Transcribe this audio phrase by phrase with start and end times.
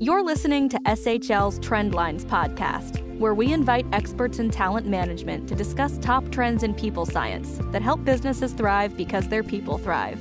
[0.00, 5.98] You're listening to SHL's Trendlines podcast, where we invite experts in talent management to discuss
[5.98, 10.20] top trends in people science that help businesses thrive because their people thrive.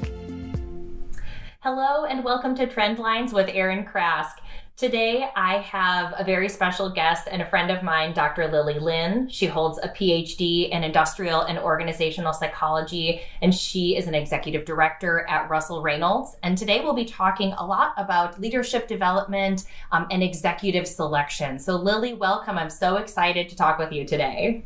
[1.60, 4.40] Hello, and welcome to Trendlines with Erin Krask.
[4.78, 8.48] Today, I have a very special guest and a friend of mine, Dr.
[8.48, 9.28] Lily Lin.
[9.28, 15.26] She holds a PhD in industrial and organizational psychology, and she is an executive director
[15.28, 16.38] at Russell Reynolds.
[16.44, 21.58] And today, we'll be talking a lot about leadership development um, and executive selection.
[21.58, 22.60] So, Lily, welcome.
[22.60, 24.64] I'm so excited to talk with you today.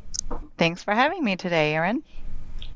[0.58, 2.04] Thanks for having me today, Erin.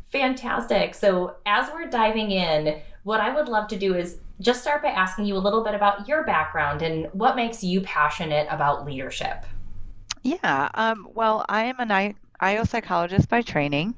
[0.10, 0.96] Fantastic.
[0.96, 4.90] So, as we're diving in, what I would love to do is just start by
[4.90, 9.46] asking you a little bit about your background and what makes you passionate about leadership.
[10.24, 13.96] Yeah, um, well, I am an IO psychologist by training.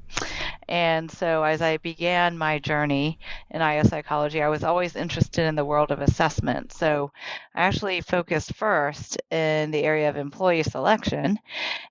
[0.68, 3.18] And so as I began my journey
[3.50, 6.72] in IO psychology, I was always interested in the world of assessment.
[6.72, 7.10] So
[7.54, 11.38] I actually focused first in the area of employee selection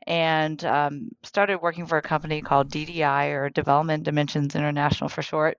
[0.05, 5.57] and um, started working for a company called DDI or Development Dimensions International for short,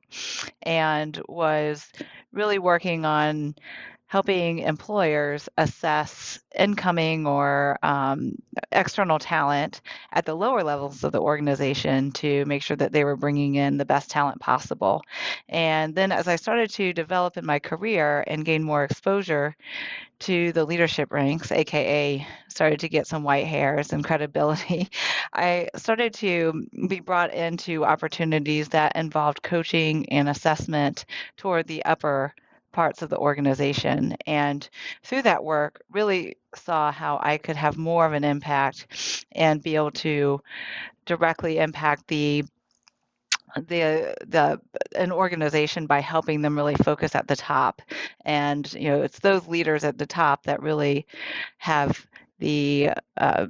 [0.62, 1.90] and was
[2.32, 3.54] really working on
[4.08, 8.34] helping employers assess incoming or um,
[8.72, 13.16] external talent at the lower levels of the organization to make sure that they were
[13.16, 15.02] bringing in the best talent possible.
[15.46, 19.54] And then as I started to develop in my career and gain more exposure
[20.20, 24.88] to the leadership ranks, aka started to get some white hairs and credibility,
[25.34, 31.04] I started to be brought into opportunities that involved coaching and assessment
[31.36, 32.34] toward the upper
[32.72, 34.16] parts of the organization.
[34.26, 34.68] And
[35.02, 39.76] through that work, really saw how I could have more of an impact and be
[39.76, 40.40] able to
[41.06, 42.44] directly impact the
[43.56, 44.60] the the
[44.94, 47.80] an organization by helping them really focus at the top
[48.26, 51.06] and you know it's those leaders at the top that really
[51.56, 52.06] have
[52.40, 53.46] the uh,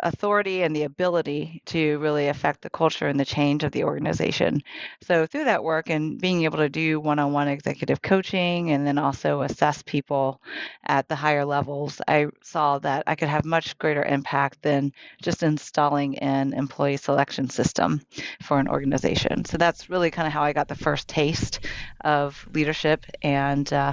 [0.00, 4.62] authority and the ability to really affect the culture and the change of the organization.
[5.02, 8.86] So, through that work and being able to do one on one executive coaching and
[8.86, 10.40] then also assess people
[10.84, 14.92] at the higher levels, I saw that I could have much greater impact than
[15.22, 18.00] just installing an employee selection system
[18.42, 19.44] for an organization.
[19.44, 21.60] So, that's really kind of how I got the first taste
[22.02, 23.92] of leadership, and uh,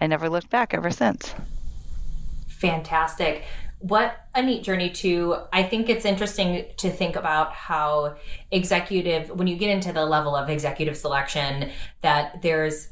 [0.00, 1.34] I never looked back ever since.
[2.48, 3.44] Fantastic
[3.84, 5.36] what a neat journey too.
[5.52, 8.16] I think it's interesting to think about how
[8.50, 12.88] executive, when you get into the level of executive selection, that there's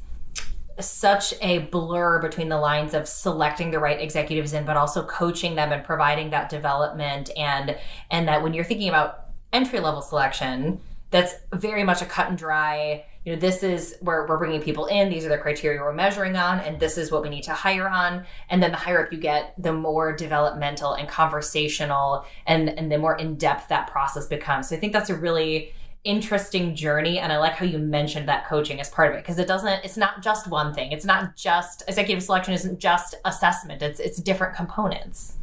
[0.79, 5.55] such a blur between the lines of selecting the right executives in, but also coaching
[5.55, 7.31] them and providing that development.
[7.39, 7.75] And,
[8.11, 10.79] and that when you're thinking about entry level selection,
[11.11, 14.87] that's very much a cut and dry you know this is where we're bringing people
[14.87, 17.53] in these are the criteria we're measuring on and this is what we need to
[17.53, 18.25] hire on.
[18.49, 22.99] And then the higher up you get the more developmental and conversational and and the
[22.99, 24.69] more in-depth that process becomes.
[24.69, 25.73] So i think that's a really
[26.05, 29.39] interesting journey and i like how you mentioned that coaching as part of it because
[29.39, 30.91] it doesn't it's not just one thing.
[30.91, 33.83] It's not just executive selection isn't just assessment.
[33.83, 35.35] It's it's different components.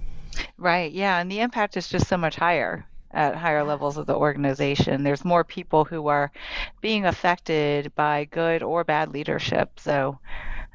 [0.57, 0.91] Right.
[0.91, 1.19] Yeah.
[1.19, 5.03] And the impact is just so much higher at higher levels of the organization.
[5.03, 6.31] There's more people who are
[6.81, 9.79] being affected by good or bad leadership.
[9.79, 10.19] So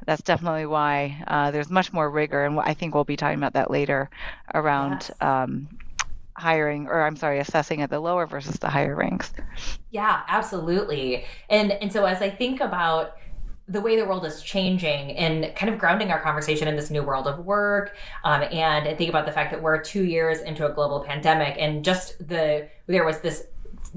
[0.06, 3.54] that's definitely why uh, there's much more rigor, and I think we'll be talking about
[3.54, 4.10] that later
[4.52, 5.08] around.
[5.08, 5.12] Yes.
[5.20, 5.68] Um,
[6.36, 9.32] hiring or I'm sorry assessing at the lower versus the higher ranks.
[9.90, 11.26] Yeah, absolutely.
[11.48, 13.16] And and so as I think about
[13.66, 17.02] the way the world is changing and kind of grounding our conversation in this new
[17.02, 20.72] world of work um, and think about the fact that we're two years into a
[20.72, 23.46] global pandemic and just the there was this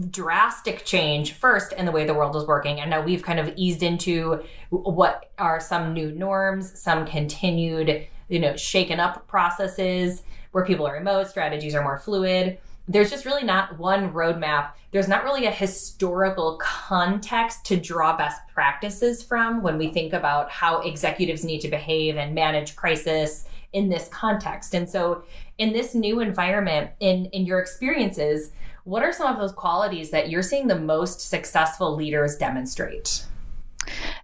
[0.10, 3.52] drastic change first in the way the world was working and now we've kind of
[3.58, 10.66] eased into what are some new norms some continued you know shaken up processes where
[10.66, 12.58] people are remote strategies are more fluid
[12.88, 14.72] there's just really not one roadmap.
[14.92, 20.50] There's not really a historical context to draw best practices from when we think about
[20.50, 24.74] how executives need to behave and manage crisis in this context.
[24.74, 25.24] And so,
[25.58, 28.52] in this new environment, in, in your experiences,
[28.86, 33.26] what are some of those qualities that you're seeing the most successful leaders demonstrate?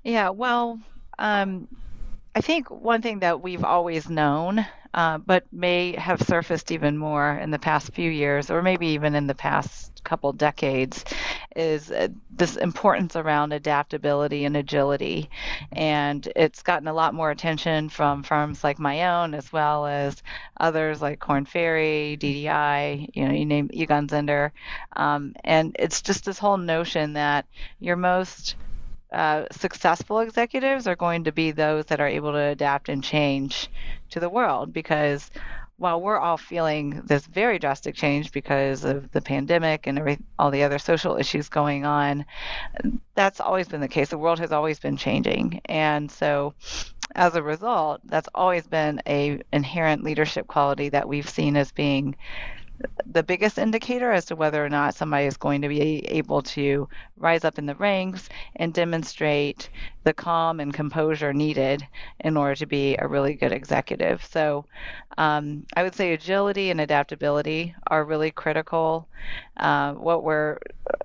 [0.04, 0.80] Yeah, well,
[1.19, 1.68] um,
[2.35, 7.31] I think one thing that we've always known uh, but may have surfaced even more
[7.31, 11.03] in the past few years, or maybe even in the past couple decades,
[11.56, 15.30] is uh, this importance around adaptability and agility.
[15.71, 20.21] And it's gotten a lot more attention from firms like my own, as well as
[20.59, 24.51] others like Korn Ferry, DDI, you know, you name Egon Zehnder.
[24.95, 27.47] Um, and it's just this whole notion that
[27.80, 28.56] your most
[29.13, 33.69] uh, successful executives are going to be those that are able to adapt and change
[34.10, 35.30] to the world because
[35.77, 40.51] while we're all feeling this very drastic change because of the pandemic and every, all
[40.51, 42.25] the other social issues going on,
[43.15, 44.10] that's always been the case.
[44.10, 45.62] The world has always been changing.
[45.66, 46.54] And so
[47.16, 52.16] as a result, that's always been a inherent leadership quality that we've seen as being
[53.05, 56.87] the biggest indicator as to whether or not somebody is going to be able to
[57.17, 59.69] rise up in the ranks and demonstrate
[60.03, 61.85] the calm and composure needed
[62.19, 64.25] in order to be a really good executive.
[64.25, 64.65] So
[65.17, 69.07] um, I would say agility and adaptability are really critical.
[69.57, 70.57] Uh, what we're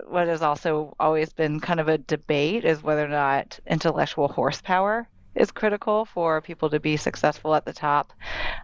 [0.07, 5.07] what has also always been kind of a debate is whether or not intellectual horsepower
[5.35, 8.13] is critical for people to be successful at the top.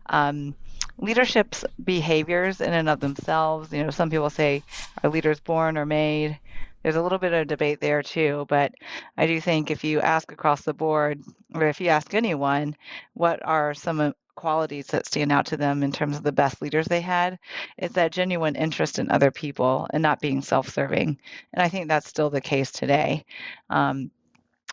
[0.07, 0.55] Um,
[0.99, 4.63] leadership's behaviors in and of themselves, you know, some people say,
[5.03, 6.39] are leaders born or made?
[6.83, 8.75] There's a little bit of debate there too, but
[9.17, 11.21] I do think if you ask across the board,
[11.55, 12.77] or if you ask anyone,
[13.15, 16.87] what are some qualities that stand out to them in terms of the best leaders
[16.87, 17.39] they had,
[17.79, 21.19] it's that genuine interest in other people and not being self serving.
[21.53, 23.25] And I think that's still the case today.
[23.71, 24.11] Um,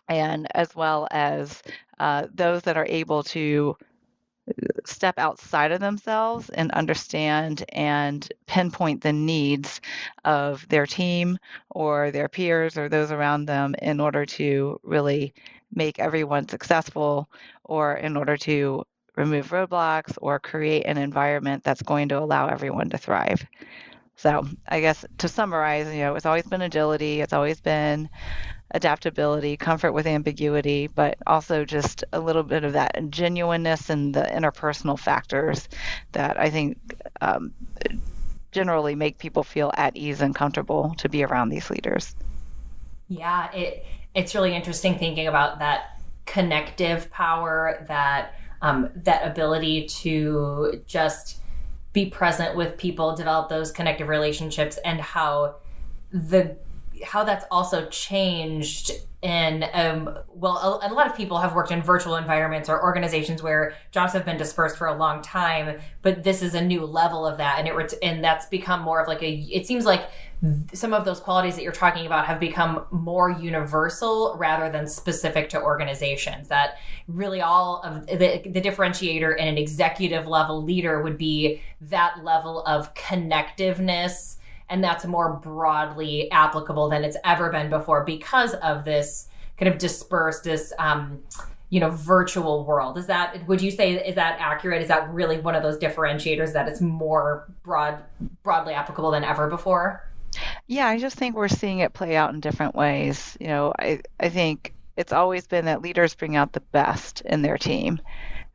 [0.08, 1.62] and as well as
[1.98, 3.76] uh, those that are able to
[4.84, 9.80] step outside of themselves and understand and pinpoint the needs
[10.24, 11.38] of their team
[11.70, 15.32] or their peers or those around them in order to really
[15.74, 17.28] make everyone successful
[17.64, 18.84] or in order to
[19.16, 23.44] remove roadblocks or create an environment that's going to allow everyone to thrive.
[24.16, 28.08] So, I guess to summarize, you know, it's always been agility, it's always been
[28.72, 34.22] adaptability, comfort with ambiguity, but also just a little bit of that genuineness and the
[34.22, 35.68] interpersonal factors
[36.12, 36.78] that I think
[37.20, 37.52] um,
[38.50, 42.14] generally make people feel at ease and comfortable to be around these leaders.
[43.08, 43.84] Yeah, it
[44.14, 51.38] it's really interesting thinking about that connective power, that um, that ability to just
[51.92, 55.56] be present with people, develop those connective relationships, and how
[56.10, 56.56] the
[57.04, 61.80] how that's also changed in um, well a, a, lot of people have worked in
[61.80, 66.42] virtual environments or organizations where jobs have been dispersed for a long time but this
[66.42, 67.58] is a new level of that.
[67.58, 70.08] And it and that's become more of like a it seems like
[70.72, 75.48] some of those qualities that you're talking about have become more universal rather than specific
[75.50, 81.16] to organizations that really all of the, the differentiator in an executive level leader would
[81.16, 84.36] be that level of connectiveness
[84.72, 89.28] and that's more broadly applicable than it's ever been before because of this
[89.58, 91.22] kind of dispersed this um,
[91.68, 92.96] you know virtual world.
[92.96, 94.80] Is that would you say is that accurate?
[94.80, 97.98] Is that really one of those differentiators that it's more broad
[98.42, 100.08] broadly applicable than ever before?
[100.66, 103.36] Yeah i just think we're seeing it play out in different ways.
[103.38, 107.42] You know i i think it's always been that leaders bring out the best in
[107.42, 108.00] their team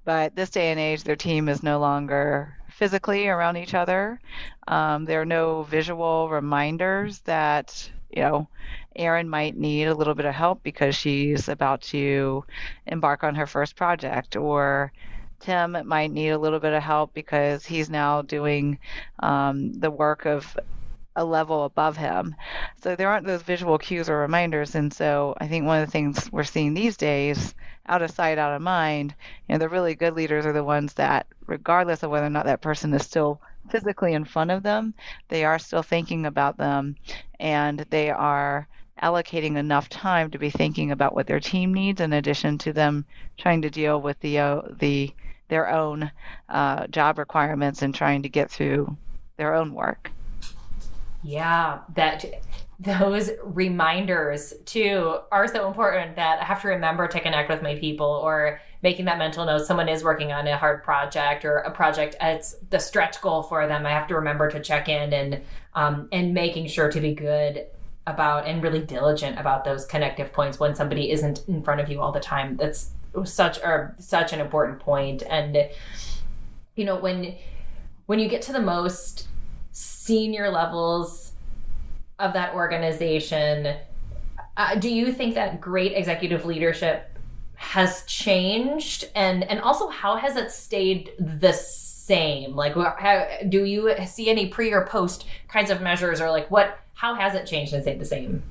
[0.04, 4.20] but this day and age their team is no longer physically around each other.
[4.68, 8.48] Um, there are no visual reminders that you know
[8.96, 12.46] Erin might need a little bit of help because she's about to
[12.86, 14.92] embark on her first project, or
[15.40, 18.78] Tim might need a little bit of help because he's now doing
[19.20, 20.58] um, the work of
[21.18, 22.36] a level above him.
[22.82, 24.76] So there aren't those visual cues or reminders.
[24.76, 27.56] And so I think one of the things we're seeing these days,
[27.88, 29.16] out of sight, out of mind,
[29.48, 32.46] you know, the really good leaders are the ones that, regardless of whether or not
[32.46, 34.94] that person is still physically in front of them,
[35.28, 36.96] they are still thinking about them
[37.40, 38.68] and they are
[39.02, 43.06] allocating enough time to be thinking about what their team needs in addition to them
[43.38, 45.12] trying to deal with the uh, the
[45.50, 46.12] their own
[46.50, 48.98] uh, job requirements and trying to get through
[49.38, 50.12] their own work.
[51.24, 52.26] Yeah, that
[52.80, 57.76] those reminders too are so important that I have to remember to connect with my
[57.76, 59.66] people or making that mental note.
[59.66, 63.68] Someone is working on a hard project or a project it's the stretch goal for
[63.68, 63.86] them.
[63.86, 65.42] I have to remember to check in and
[65.74, 67.66] um, and making sure to be good
[68.06, 72.00] about and really diligent about those connective points when somebody isn't in front of you
[72.00, 72.58] all the time.
[72.58, 72.92] That's
[73.26, 75.24] such or such an important point.
[75.28, 75.68] And
[76.76, 77.36] you know when
[78.06, 79.28] when you get to the most
[80.08, 81.34] senior levels
[82.18, 83.76] of that organization,
[84.56, 87.12] uh, do you think that great executive leadership
[87.56, 92.56] has changed, and and also how has it stayed the same?
[92.56, 96.80] Like, how, do you see any pre or post kinds of measures, or like what?
[96.94, 98.42] How has it changed and stayed the same?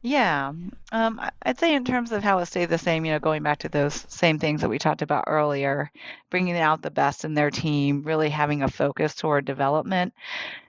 [0.00, 0.52] Yeah,
[0.90, 3.58] um, I'd say in terms of how it stayed the same, you know, going back
[3.58, 5.90] to those same things that we talked about earlier,
[6.30, 10.14] bringing out the best in their team, really having a focus toward development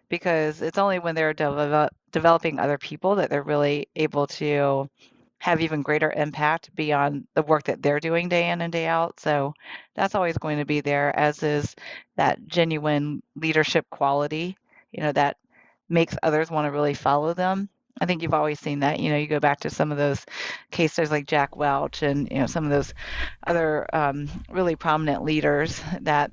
[0.10, 4.90] because it's only when they're develop, developing other people that they're really able to
[5.40, 9.20] have even greater impact beyond the work that they're doing day in and day out.
[9.20, 9.54] So
[9.96, 11.76] that's always going to be there, as is
[12.16, 14.58] that genuine leadership quality,
[14.92, 15.38] you know, that
[15.90, 17.70] makes others want to really follow them.
[18.00, 19.00] I think you've always seen that.
[19.00, 20.26] You know, you go back to some of those
[20.72, 22.94] case studies like Jack Welch and, you know, some of those
[23.46, 26.32] other um, really prominent leaders that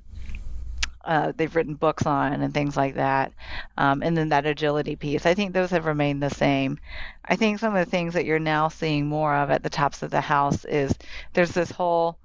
[1.05, 3.33] uh, they've written books on and things like that.
[3.77, 5.27] Um, and then that agility piece.
[5.27, 6.79] I think those have remained the same.
[7.25, 10.03] I think some of the things that you're now seeing more of at the tops
[10.03, 10.95] of the house is
[11.33, 12.17] there's this whole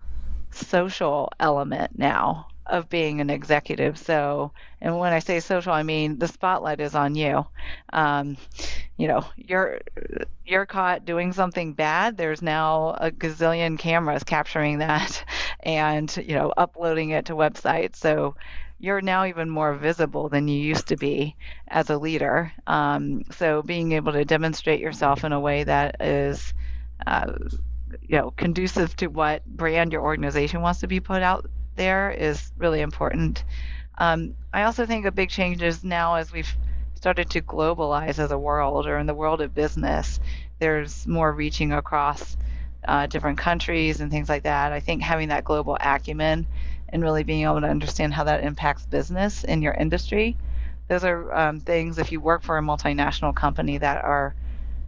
[0.51, 3.98] social element now of being an executive.
[3.98, 7.45] So, and when I say social, I mean the spotlight is on you.
[7.91, 8.38] Um,
[8.98, 9.79] you know, you're
[10.45, 12.15] you're caught doing something bad.
[12.17, 15.24] There's now a gazillion cameras capturing that,
[15.62, 17.95] and you know, uploading it to websites.
[17.98, 18.36] So
[18.79, 21.36] you're now even more visible than you used to be
[21.67, 22.51] as a leader.
[22.65, 26.53] Um, so being able to demonstrate yourself in a way that is,
[27.05, 27.33] uh,
[28.01, 32.51] you know, conducive to what brand your organization wants to be put out there is
[32.57, 33.43] really important.
[33.98, 36.55] Um, I also think a big change is now as we've
[36.95, 40.19] started to globalize as a world or in the world of business,
[40.59, 42.38] there's more reaching across
[42.88, 44.71] uh, different countries and things like that.
[44.71, 46.48] I think having that global acumen
[46.91, 50.38] and really being able to understand how that impacts business in your industry.
[50.88, 54.36] Those are um, things, if you work for a multinational company, that are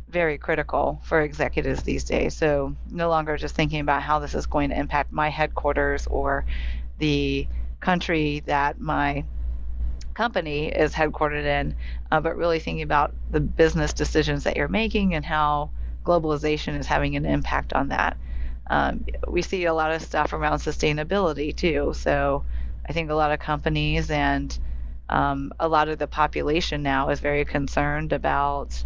[0.10, 2.36] very critical for executives these days.
[2.36, 6.46] So, no longer just thinking about how this is going to impact my headquarters or
[6.98, 7.48] the
[7.79, 9.24] country that my
[10.13, 11.75] company is headquartered in,
[12.12, 15.70] uh, but really thinking about the business decisions that you're making and how
[16.05, 18.17] globalization is having an impact on that.
[18.72, 21.94] Um, we see a lot of stuff around sustainability too.
[21.94, 22.46] So
[22.88, 24.58] I think a lot of companies and
[25.10, 28.84] um, a lot of the population now is very concerned about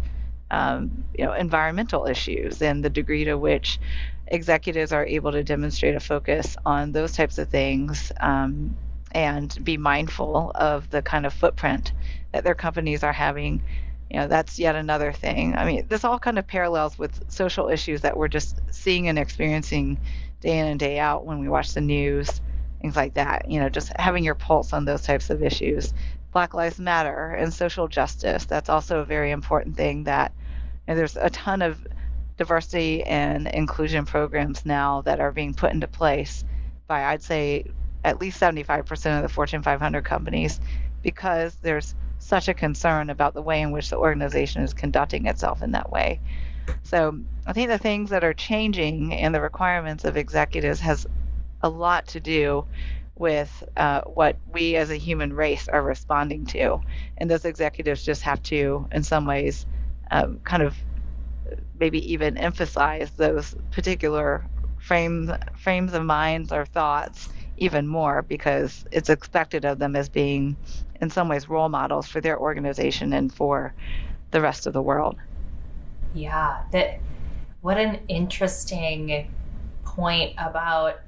[0.50, 3.80] um, you know environmental issues and the degree to which
[4.26, 8.76] executives are able to demonstrate a focus on those types of things um,
[9.12, 11.92] and be mindful of the kind of footprint
[12.32, 13.62] that their companies are having
[14.10, 15.54] you know that's yet another thing.
[15.56, 19.18] I mean this all kind of parallels with social issues that we're just seeing and
[19.18, 19.98] experiencing
[20.40, 22.40] day in and day out when we watch the news
[22.80, 25.92] things like that you know just having your pulse on those types of issues.
[26.32, 30.32] Black lives matter and social justice that's also a very important thing that
[30.86, 31.84] you know, there's a ton of
[32.36, 36.44] diversity and inclusion programs now that are being put into place
[36.86, 37.64] by i'd say
[38.04, 40.60] at least 75% of the fortune 500 companies
[41.02, 45.62] because there's such a concern about the way in which the organization is conducting itself
[45.62, 46.20] in that way.
[46.82, 51.06] So I think the things that are changing and the requirements of executives has
[51.62, 52.64] a lot to do
[53.16, 56.80] with uh, what we as a human race are responding to.
[57.16, 59.66] And those executives just have to, in some ways,
[60.10, 60.76] um, kind of
[61.78, 64.44] maybe even emphasize those particular
[64.78, 70.56] frames frames of minds or thoughts even more because it's expected of them as being
[71.00, 73.74] in some ways role models for their organization and for
[74.30, 75.16] the rest of the world.
[76.14, 77.00] Yeah, that
[77.60, 79.30] what an interesting
[79.84, 81.00] point about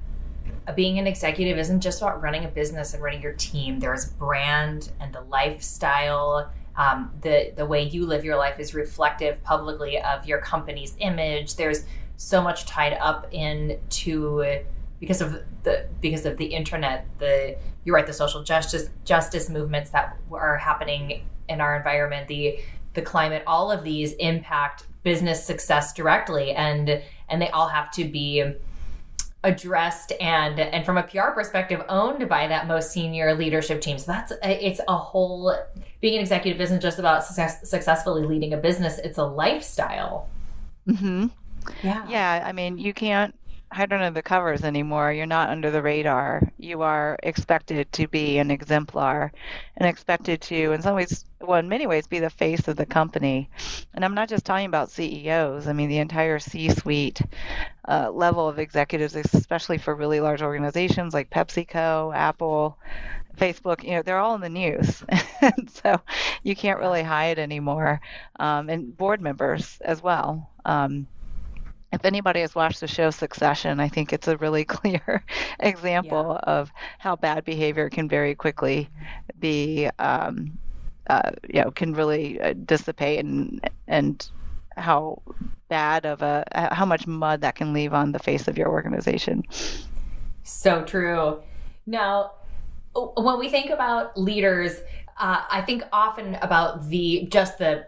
[0.74, 3.80] being an executive isn't just about running a business and running your team.
[3.80, 6.50] There's brand and the lifestyle.
[6.76, 11.56] Um, the the way you live your life is reflective publicly of your company's image.
[11.56, 11.84] There's
[12.16, 14.62] so much tied up into
[15.00, 19.90] because of the because of the internet the you're right the social justice justice movements
[19.90, 22.58] that are happening in our environment the
[22.94, 28.04] the climate all of these impact business success directly and and they all have to
[28.04, 28.44] be
[29.44, 33.96] addressed and and from a PR perspective owned by that most senior leadership team.
[33.98, 35.54] So that's it's a whole
[36.00, 40.28] being an executive isn't just about success, successfully leading a business, it's a lifestyle.
[40.88, 41.30] Mhm.
[41.82, 42.04] Yeah.
[42.08, 43.37] Yeah, I mean, you can't
[43.70, 45.12] hide under the covers anymore.
[45.12, 46.42] You're not under the radar.
[46.58, 49.32] You are expected to be an exemplar
[49.76, 52.86] and expected to, in some ways, well, in many ways, be the face of the
[52.86, 53.50] company.
[53.94, 57.20] And I'm not just talking about CEOs, I mean, the entire C suite
[57.86, 62.78] uh, level of executives, especially for really large organizations like PepsiCo, Apple.
[63.36, 65.04] Facebook, you know, they're all in the news.
[65.68, 66.00] so
[66.42, 68.00] you can't really hide anymore.
[68.40, 70.50] Um, and board members as well.
[70.64, 71.06] Um,
[71.92, 75.24] if anybody has watched the show Succession, I think it's a really clear
[75.60, 76.52] example yeah.
[76.52, 78.88] of how bad behavior can very quickly
[79.38, 80.58] be, um,
[81.08, 84.30] uh, you know, can really uh, dissipate and and
[84.76, 85.20] how
[85.68, 89.42] bad of a how much mud that can leave on the face of your organization.
[90.42, 91.42] So true.
[91.86, 92.32] Now,
[92.94, 94.76] when we think about leaders,
[95.18, 97.86] uh, I think often about the just the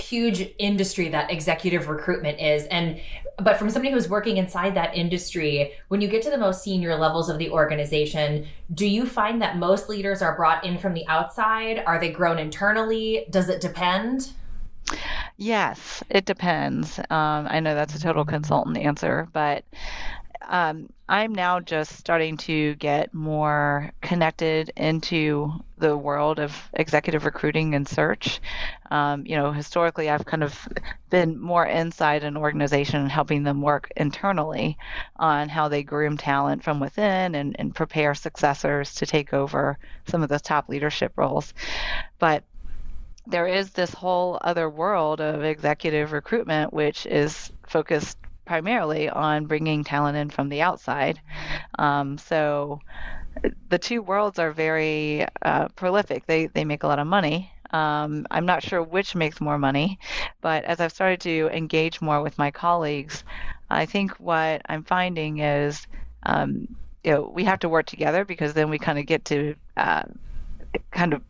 [0.00, 2.66] huge industry that executive recruitment is.
[2.66, 3.00] And
[3.38, 6.96] but from somebody who's working inside that industry when you get to the most senior
[6.96, 11.06] levels of the organization do you find that most leaders are brought in from the
[11.08, 11.82] outside?
[11.86, 13.26] Are they grown internally?
[13.30, 14.30] Does it depend?
[15.36, 16.98] Yes it depends.
[16.98, 19.64] Um, i know that's a total consultant answer but
[20.46, 27.74] um, I'm now just starting to get more connected into the world of executive recruiting
[27.74, 28.40] and search.
[28.90, 30.68] Um, you know, historically, I've kind of
[31.10, 34.78] been more inside an organization and helping them work internally
[35.16, 40.22] on how they groom talent from within and, and prepare successors to take over some
[40.22, 41.52] of those top leadership roles.
[42.18, 42.44] But
[43.26, 48.16] there is this whole other world of executive recruitment, which is focused
[48.50, 51.20] primarily on bringing talent in from the outside.
[51.78, 52.80] Um, so
[53.68, 56.26] the two worlds are very uh, prolific.
[56.26, 57.52] They they make a lot of money.
[57.70, 60.00] Um, I'm not sure which makes more money,
[60.40, 63.22] but as I've started to engage more with my colleagues,
[63.70, 65.86] I think what I'm finding is,
[66.24, 66.66] um,
[67.04, 70.02] you know, we have to work together because then we kind of get to uh,
[70.90, 71.22] kind of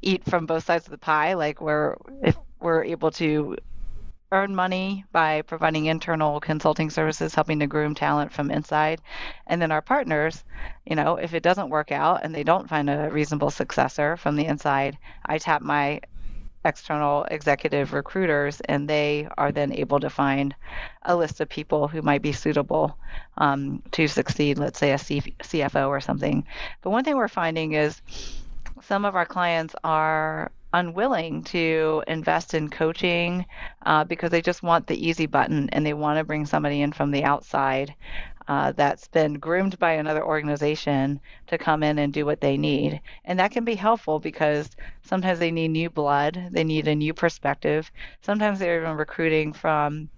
[0.00, 1.34] eat from both sides of the pie.
[1.34, 3.56] Like we're if we're able to
[4.32, 9.00] earn money by providing internal consulting services, helping to groom talent from inside.
[9.46, 10.44] And then our partners,
[10.84, 14.36] you know, if it doesn't work out and they don't find a reasonable successor from
[14.36, 16.00] the inside, I tap my
[16.64, 20.54] external executive recruiters and they are then able to find
[21.02, 22.98] a list of people who might be suitable
[23.38, 26.44] um, to succeed, let's say a CFO or something.
[26.82, 28.02] But one thing we're finding is
[28.82, 33.46] some of our clients are unwilling to invest in coaching
[33.86, 36.92] uh, because they just want the easy button and they want to bring somebody in
[36.92, 37.94] from the outside
[38.48, 43.00] uh, that's been groomed by another organization to come in and do what they need.
[43.24, 44.70] And that can be helpful because
[45.02, 47.90] sometimes they need new blood, they need a new perspective.
[48.20, 50.08] Sometimes they're even recruiting from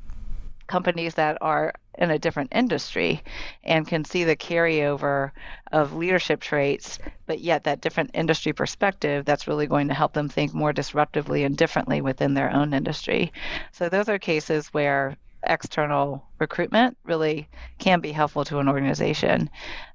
[0.67, 3.23] companies that are in a different industry
[3.65, 5.33] and can see the carryover
[5.73, 10.29] of leadership traits, but yet that different industry perspective that's really going to help them
[10.29, 13.33] think more disruptively and differently within their own industry.
[13.73, 19.51] So those are cases where external recruitment really can be helpful to an organization.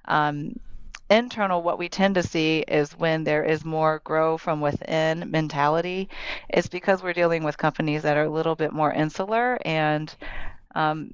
[0.06, 0.56] Um,
[1.10, 6.10] internal, what we tend to see is when there is more grow from within mentality,
[6.50, 10.14] it's because we're dealing with companies that are a little bit more insular and
[10.76, 11.14] um,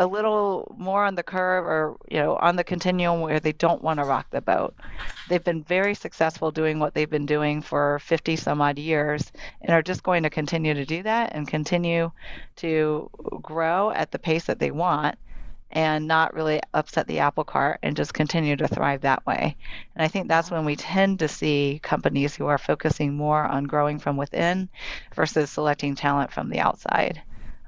[0.00, 3.82] a little more on the curve or you know on the continuum where they don't
[3.82, 4.74] want to rock the boat.
[5.28, 9.70] They've been very successful doing what they've been doing for 50 some odd years and
[9.70, 12.10] are just going to continue to do that and continue
[12.56, 13.10] to
[13.42, 15.18] grow at the pace that they want
[15.70, 19.54] and not really upset the apple cart and just continue to thrive that way.
[19.94, 23.64] And I think that's when we tend to see companies who are focusing more on
[23.64, 24.70] growing from within
[25.14, 27.20] versus selecting talent from the outside.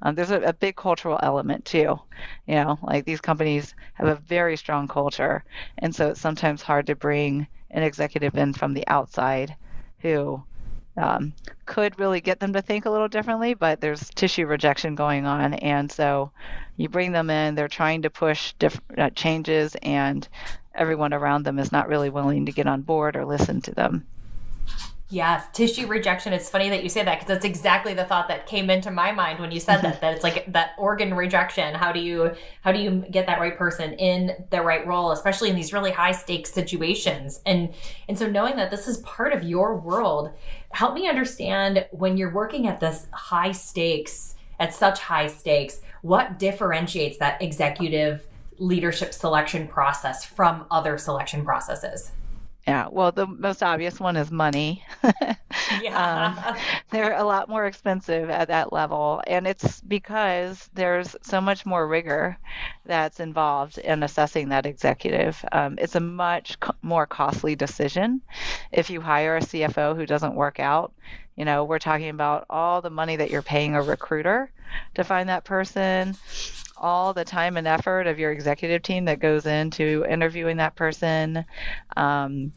[0.02, 1.98] Um, there's a, a, big cultural element too.
[2.46, 5.44] You know, like these companies have a very strong culture,
[5.78, 9.54] and so it's sometimes hard to bring an executive in from the outside
[10.00, 10.42] who
[10.96, 11.32] um,
[11.64, 15.54] could really get them to think a little differently, but there's tissue rejection going on,
[15.54, 16.32] and so
[16.76, 20.28] you bring them in, they're trying to push different uh, changes, and
[20.74, 24.06] everyone around them is not really willing to get on board or listen to them.
[25.12, 26.32] Yes, tissue rejection.
[26.32, 29.12] It's funny that you say that because that's exactly the thought that came into my
[29.12, 30.00] mind when you said that.
[30.00, 31.74] That it's like that organ rejection.
[31.74, 35.50] How do you how do you get that right person in the right role, especially
[35.50, 37.42] in these really high stakes situations?
[37.44, 37.74] And
[38.08, 40.30] and so knowing that this is part of your world,
[40.70, 46.38] help me understand when you're working at this high stakes at such high stakes, what
[46.38, 52.12] differentiates that executive leadership selection process from other selection processes?
[52.66, 54.84] Yeah, well, the most obvious one is money.
[55.82, 56.52] yeah.
[56.52, 56.56] Um,
[56.90, 59.20] they're a lot more expensive at that level.
[59.26, 62.38] And it's because there's so much more rigor
[62.86, 65.44] that's involved in assessing that executive.
[65.50, 68.20] Um, it's a much co- more costly decision
[68.70, 70.92] if you hire a CFO who doesn't work out.
[71.34, 74.52] You know, we're talking about all the money that you're paying a recruiter
[74.94, 76.16] to find that person
[76.82, 81.44] all the time and effort of your executive team that goes into interviewing that person.
[81.96, 82.52] Um,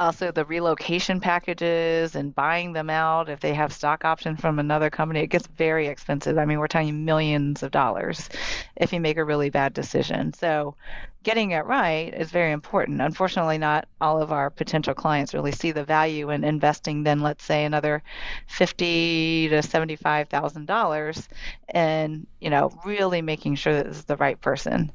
[0.00, 4.88] also, the relocation packages and buying them out if they have stock option from another
[4.88, 6.38] company, it gets very expensive.
[6.38, 8.30] I mean, we're talking millions of dollars
[8.76, 10.32] if you make a really bad decision.
[10.32, 10.74] So,
[11.22, 13.02] getting it right is very important.
[13.02, 17.02] Unfortunately, not all of our potential clients really see the value in investing.
[17.02, 18.02] Then, let's say another
[18.46, 21.28] fifty to seventy-five thousand dollars,
[21.68, 24.90] and you know, really making sure that this is the right person.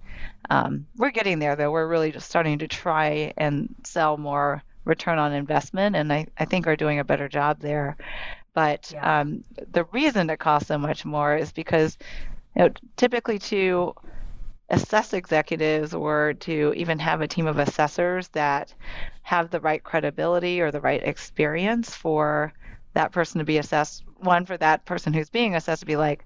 [0.49, 1.69] Um, we're getting there, though.
[1.69, 6.45] We're really just starting to try and sell more return on investment, and I, I
[6.45, 7.97] think are doing a better job there.
[8.53, 9.21] But yeah.
[9.21, 11.97] um, the reason it costs so much more is because
[12.55, 13.93] you know, typically to
[14.69, 18.73] assess executives or to even have a team of assessors that
[19.21, 22.53] have the right credibility or the right experience for
[22.93, 24.03] that person to be assessed.
[24.19, 26.25] One, for that person who's being assessed to be like,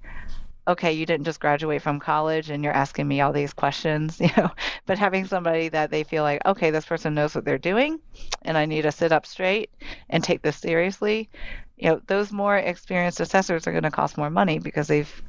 [0.69, 4.29] okay, you didn't just graduate from college and you're asking me all these questions, you
[4.37, 4.49] know,
[4.85, 7.99] but having somebody that they feel like, okay, this person knows what they're doing
[8.43, 9.71] and I need to sit up straight
[10.09, 11.29] and take this seriously.
[11.77, 15.23] You know, those more experienced assessors are going to cost more money because they've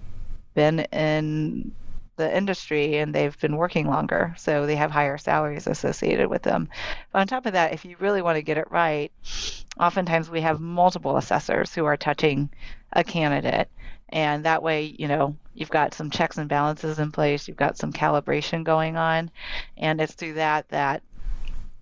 [0.55, 1.73] been in
[2.17, 6.69] the industry and they've been working longer, so they have higher salaries associated with them.
[7.13, 9.11] But on top of that, if you really want to get it right,
[9.79, 12.51] oftentimes we have multiple assessors who are touching
[12.93, 13.71] a candidate.
[14.11, 17.79] And that way, you know, you've got some checks and balances in place, you've got
[17.79, 19.31] some calibration going on.
[19.77, 21.03] And it's through that that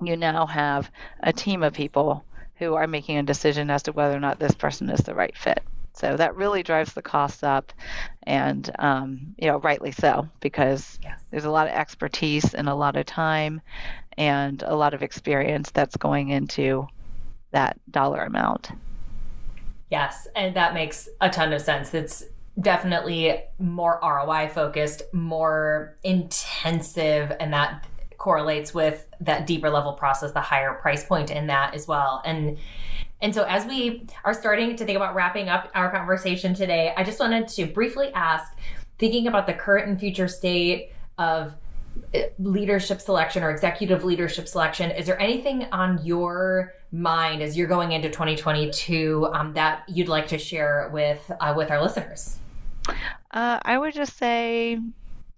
[0.01, 2.25] you now have a team of people
[2.57, 5.37] who are making a decision as to whether or not this person is the right
[5.37, 5.63] fit.
[5.95, 7.73] So that really drives the costs up,
[8.23, 11.21] and um, you know, rightly so, because yes.
[11.31, 13.61] there's a lot of expertise and a lot of time
[14.17, 16.87] and a lot of experience that's going into
[17.51, 18.71] that dollar amount.
[19.91, 21.95] Yes, and that makes a ton of sense.
[21.95, 22.25] It's
[22.61, 27.87] definitely more ROI focused, more intensive, and that
[28.19, 32.21] correlates with that deeper level process, the higher price point in that as well.
[32.25, 32.59] And
[33.21, 37.03] and so, as we are starting to think about wrapping up our conversation today, I
[37.03, 38.57] just wanted to briefly ask
[38.99, 41.55] thinking about the current and future state of
[42.39, 47.93] leadership selection or executive leadership selection, is there anything on your mind as you're going
[47.93, 52.39] into 2022 um, that you'd like to share with uh, with our listeners?
[53.31, 54.91] Uh, I would just say, you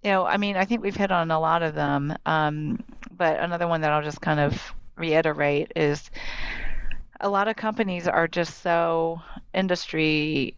[0.03, 2.83] know, I mean, I think we've hit on a lot of them, um,
[3.17, 6.09] but another one that I'll just kind of reiterate is
[7.19, 9.21] a lot of companies are just so
[9.53, 10.55] industry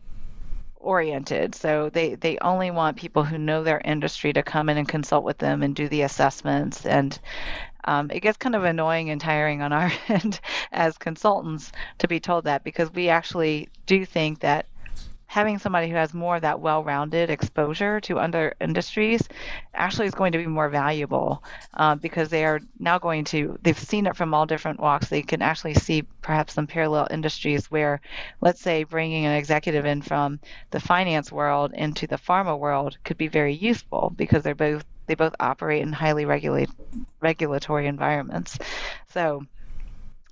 [0.84, 1.56] oriented.
[1.56, 5.24] So they, they only want people who know their industry to come in and consult
[5.24, 6.86] with them and do the assessments.
[6.86, 7.18] And
[7.86, 10.40] um, it gets kind of annoying and tiring on our end
[10.72, 14.68] as consultants to be told that because we actually do think that
[15.28, 19.28] having somebody who has more of that well-rounded exposure to other industries
[19.74, 23.80] actually is going to be more valuable uh, because they are now going to they've
[23.80, 25.08] seen it from all different walks.
[25.10, 28.02] They can actually see perhaps some parallel industries where
[28.42, 30.40] let's say bringing an executive in from
[30.72, 35.16] the finance world into the pharma world could be very useful because they're both they
[35.16, 36.70] both operate in highly regulate
[37.22, 38.58] regulatory environments.
[39.10, 39.44] So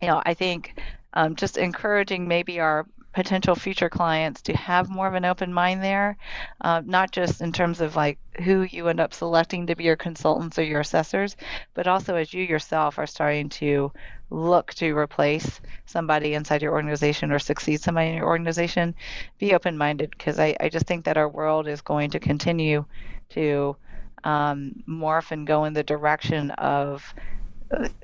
[0.01, 0.79] you know i think
[1.13, 5.83] um, just encouraging maybe our potential future clients to have more of an open mind
[5.83, 6.17] there,
[6.61, 9.95] uh, not just in terms of like who you end up selecting to be your
[9.95, 11.35] consultants or your assessors,
[11.73, 13.91] but also as you yourself are starting to
[14.29, 18.95] look to replace somebody inside your organization or succeed somebody in your organization,
[19.37, 22.85] be open minded because I, I just think that our world is going to continue
[23.29, 23.75] to
[24.23, 27.13] um, morph and go in the direction of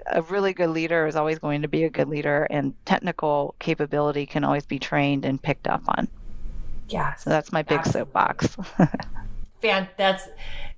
[0.08, 4.26] a really good leader is always going to be a good leader, and technical capability
[4.26, 6.08] can always be trained and picked up on.
[6.90, 7.16] Yeah.
[7.16, 8.12] So that's my big absolutely.
[8.12, 8.58] soapbox.
[9.62, 10.28] Fan, that's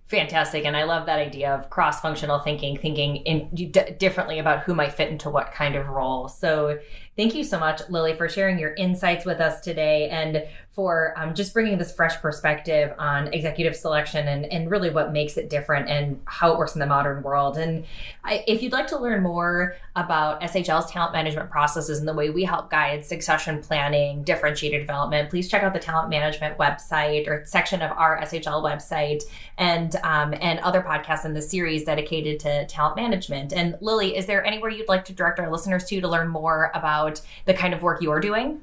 [0.07, 4.73] fantastic, and I love that idea of cross-functional thinking, thinking in d- differently about who
[4.73, 6.27] might fit into what kind of role.
[6.27, 6.79] So,
[7.19, 10.41] thank you so much, Lily, for sharing your insights with us today, and
[10.79, 15.35] for um, just bringing this fresh perspective on executive selection and, and really what makes
[15.35, 17.57] it different and how it works in the modern world.
[17.57, 17.83] And
[18.23, 22.29] I, if you'd like to learn more about SHL's talent management processes and the way
[22.29, 27.43] we help guide succession planning, differentiated development, please check out the talent management website or
[27.45, 29.23] section of our SHL website
[29.57, 33.51] and um, and other podcasts in the series dedicated to talent management.
[33.51, 36.71] And Lily, is there anywhere you'd like to direct our listeners to to learn more
[36.73, 37.08] about
[37.45, 38.61] the kind of work you're doing?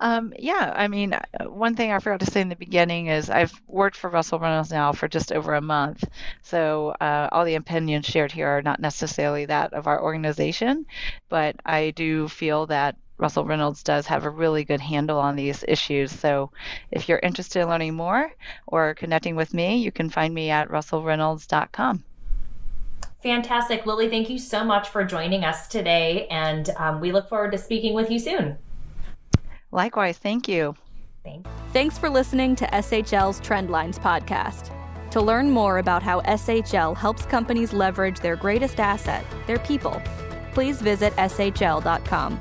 [0.00, 3.30] Um, yeah, I mean, uh, one thing I forgot to say in the beginning is
[3.30, 6.04] I've worked for Russell Reynolds now for just over a month.
[6.42, 10.86] So uh, all the opinions shared here are not necessarily that of our organization,
[11.28, 15.64] but I do feel that Russell Reynolds does have a really good handle on these
[15.66, 16.12] issues.
[16.12, 16.52] So
[16.90, 18.30] if you're interested in learning more
[18.66, 22.04] or connecting with me, you can find me at russellreynolds.com.
[23.26, 23.86] Fantastic.
[23.86, 26.28] Lily, thank you so much for joining us today.
[26.30, 28.56] And um, we look forward to speaking with you soon.
[29.72, 30.76] Likewise, thank you.
[31.24, 31.50] Thanks.
[31.72, 34.70] Thanks for listening to SHL's Trendlines podcast.
[35.10, 40.00] To learn more about how SHL helps companies leverage their greatest asset, their people,
[40.54, 42.40] please visit shl.com.